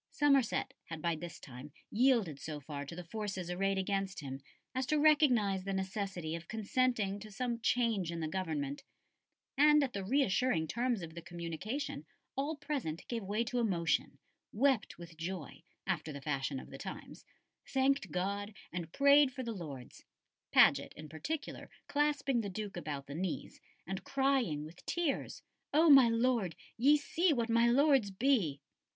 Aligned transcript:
Somerset 0.09 0.73
had 0.85 0.99
by 0.99 1.15
this 1.15 1.39
time 1.39 1.71
yielded 1.91 2.39
so 2.39 2.59
far 2.59 2.87
to 2.87 2.95
the 2.95 3.03
forces 3.03 3.51
arrayed 3.51 3.77
against 3.77 4.19
him 4.21 4.41
as 4.73 4.87
to 4.87 4.97
recognise 4.99 5.63
the 5.63 5.73
necessity 5.75 6.33
of 6.33 6.47
consenting 6.47 7.19
to 7.19 7.29
some 7.29 7.59
change 7.59 8.11
in 8.11 8.19
the 8.19 8.27
government; 8.27 8.81
and 9.55 9.83
at 9.83 9.93
the 9.93 10.03
reassuring 10.03 10.65
terms 10.67 11.03
of 11.03 11.13
the 11.13 11.21
communication 11.21 12.07
all 12.35 12.55
present 12.55 13.07
gave 13.09 13.23
way 13.23 13.43
to 13.43 13.59
emotion; 13.59 14.17
wept 14.51 14.97
with 14.97 15.17
joy, 15.17 15.61
after 15.85 16.11
the 16.11 16.19
fashion 16.19 16.59
of 16.59 16.71
the 16.71 16.79
times; 16.79 17.23
thanked 17.67 18.09
God, 18.09 18.55
and 18.73 18.91
prayed 18.91 19.31
for 19.31 19.43
the 19.43 19.53
Lords; 19.53 20.03
Paget, 20.51 20.93
in 20.95 21.09
particular, 21.09 21.69
clasping 21.87 22.41
the 22.41 22.49
Duke 22.49 22.75
about 22.75 23.05
the 23.05 23.13
knees, 23.13 23.61
and 23.85 24.03
crying 24.03 24.65
with 24.65 24.83
tears, 24.87 25.43
"O 25.75 25.91
my 25.91 26.09
Lord, 26.09 26.55
ye 26.75 26.97
see 26.97 27.33
what 27.33 27.49
my 27.49 27.67
lords 27.69 28.09
be!" 28.09 28.59